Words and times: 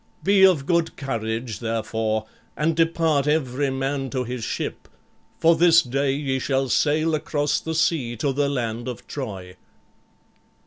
Be 0.23 0.43
of 0.43 0.65
good 0.65 0.97
courage, 0.97 1.59
therefore, 1.59 2.25
and 2.57 2.75
depart 2.75 3.27
every 3.27 3.69
man 3.69 4.09
to 4.09 4.23
his 4.23 4.43
ship, 4.43 4.87
for 5.37 5.55
this 5.55 5.83
day 5.83 6.11
ye 6.11 6.39
shall 6.39 6.69
sail 6.69 7.13
across 7.13 7.59
the 7.59 7.75
sea 7.75 8.15
to 8.17 8.33
the 8.33 8.49
land 8.49 8.87
of 8.87 9.05
Troy." 9.05 9.57